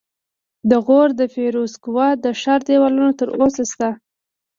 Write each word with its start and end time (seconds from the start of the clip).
د 0.69 0.71
غور 0.85 1.09
د 1.19 1.21
فیروزکوه 1.33 2.07
د 2.23 2.25
ښار 2.41 2.61
دیوالونه 2.67 3.11
تر 3.19 3.27
اوسه 3.39 3.63
شته 3.71 3.89